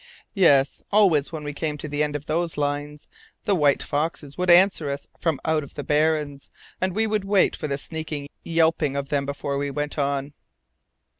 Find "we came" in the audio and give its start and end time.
1.43-1.77